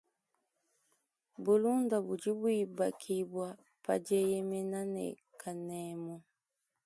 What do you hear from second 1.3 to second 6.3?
Bulunda budi buibakibua pa dieyemena ne kanemu.